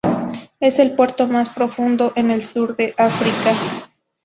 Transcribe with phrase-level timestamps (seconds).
[0.59, 3.51] Es el puerto más profundo en el sur de África.